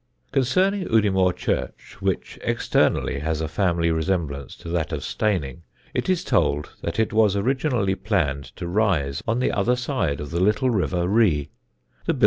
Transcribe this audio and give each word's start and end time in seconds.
Concerning 0.31 0.87
Udimore 0.91 1.31
church, 1.31 1.97
which 1.99 2.39
externally 2.41 3.19
has 3.19 3.39
a 3.39 3.47
family 3.47 3.91
resemblance 3.91 4.55
to 4.55 4.67
that 4.67 4.91
of 4.91 5.03
Steyning, 5.03 5.61
it 5.93 6.09
is 6.09 6.23
told 6.23 6.71
that 6.81 6.97
it 6.99 7.13
was 7.13 7.35
originally 7.35 7.93
planned 7.93 8.45
to 8.55 8.67
rise 8.67 9.21
on 9.27 9.37
the 9.37 9.51
other 9.51 9.75
side 9.75 10.19
of 10.19 10.31
the 10.31 10.39
little 10.39 10.71
river 10.71 11.07
Ree. 11.07 11.51